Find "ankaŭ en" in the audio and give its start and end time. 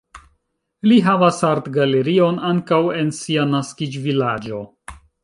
2.53-3.13